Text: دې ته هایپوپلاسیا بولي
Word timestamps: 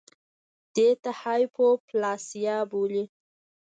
دې 0.75 0.89
ته 1.01 1.11
هایپوپلاسیا 1.21 2.57
بولي 2.69 3.03